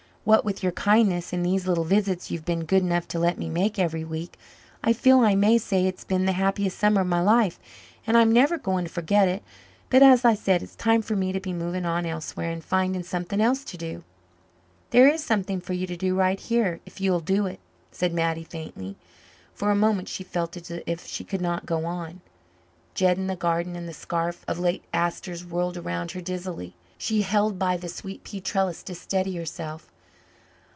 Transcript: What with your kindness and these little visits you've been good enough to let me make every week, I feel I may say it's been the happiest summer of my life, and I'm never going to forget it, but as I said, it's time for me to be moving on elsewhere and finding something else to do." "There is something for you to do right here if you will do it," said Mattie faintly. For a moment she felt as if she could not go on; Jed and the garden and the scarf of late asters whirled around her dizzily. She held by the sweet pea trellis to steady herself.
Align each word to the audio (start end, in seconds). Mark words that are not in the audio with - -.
What 0.23 0.45
with 0.45 0.61
your 0.61 0.71
kindness 0.73 1.33
and 1.33 1.43
these 1.43 1.65
little 1.65 1.83
visits 1.83 2.29
you've 2.29 2.45
been 2.45 2.65
good 2.65 2.83
enough 2.83 3.07
to 3.07 3.17
let 3.17 3.39
me 3.39 3.49
make 3.49 3.79
every 3.79 4.03
week, 4.03 4.37
I 4.83 4.93
feel 4.93 5.21
I 5.21 5.33
may 5.33 5.57
say 5.57 5.87
it's 5.87 6.03
been 6.03 6.25
the 6.27 6.33
happiest 6.33 6.77
summer 6.77 7.01
of 7.01 7.07
my 7.07 7.21
life, 7.21 7.59
and 8.05 8.15
I'm 8.15 8.31
never 8.31 8.59
going 8.59 8.85
to 8.85 8.91
forget 8.91 9.27
it, 9.27 9.41
but 9.89 10.03
as 10.03 10.23
I 10.23 10.35
said, 10.35 10.61
it's 10.61 10.75
time 10.75 11.01
for 11.01 11.15
me 11.15 11.31
to 11.31 11.39
be 11.39 11.53
moving 11.53 11.87
on 11.87 12.05
elsewhere 12.05 12.51
and 12.51 12.63
finding 12.63 13.01
something 13.01 13.41
else 13.41 13.63
to 13.63 13.77
do." 13.77 14.03
"There 14.91 15.07
is 15.07 15.23
something 15.23 15.59
for 15.59 15.73
you 15.73 15.87
to 15.87 15.97
do 15.97 16.13
right 16.13 16.39
here 16.39 16.81
if 16.85 17.01
you 17.01 17.11
will 17.11 17.19
do 17.19 17.47
it," 17.47 17.59
said 17.91 18.13
Mattie 18.13 18.43
faintly. 18.43 18.97
For 19.55 19.71
a 19.71 19.75
moment 19.75 20.07
she 20.07 20.23
felt 20.23 20.55
as 20.55 20.69
if 20.85 21.03
she 21.03 21.23
could 21.23 21.41
not 21.41 21.65
go 21.65 21.85
on; 21.85 22.21
Jed 22.93 23.17
and 23.17 23.27
the 23.27 23.35
garden 23.35 23.75
and 23.75 23.89
the 23.89 23.91
scarf 23.91 24.45
of 24.47 24.59
late 24.59 24.83
asters 24.93 25.43
whirled 25.43 25.77
around 25.77 26.11
her 26.11 26.21
dizzily. 26.21 26.75
She 26.99 27.23
held 27.23 27.57
by 27.57 27.75
the 27.75 27.89
sweet 27.89 28.23
pea 28.23 28.39
trellis 28.39 28.83
to 28.83 28.93
steady 28.93 29.35
herself. 29.35 29.87